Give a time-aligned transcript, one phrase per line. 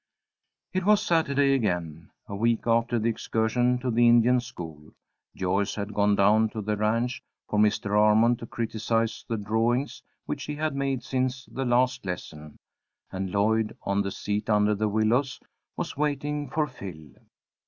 [0.73, 4.91] It was Saturday again, a week after the excursion to the Indian school.
[5.35, 7.91] Joyce had gone down to the ranch, for Mr.
[7.91, 12.57] Armond to criticize the drawings which she had made since the last lesson,
[13.11, 15.39] and Lloyd, on the seat under the willows,
[15.77, 17.11] was waiting for Phil.